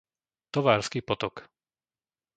[0.49, 1.35] Tovársky potok